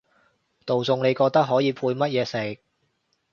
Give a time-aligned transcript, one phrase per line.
[0.65, 2.59] 道餸你覺得可以配乜嘢食？